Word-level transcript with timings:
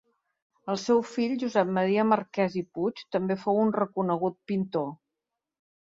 El 0.71 0.79
seu 0.83 1.01
fill 1.09 1.35
Josep 1.43 1.73
Maria 1.77 2.07
Marquès 2.13 2.57
i 2.63 2.65
Puig 2.79 3.03
també 3.17 3.39
fou 3.45 3.61
un 3.67 3.75
reconegut 3.79 4.39
pintor. 4.53 4.93